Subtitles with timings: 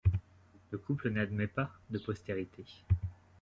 [0.71, 2.65] Le couple n’admet pas de postérité.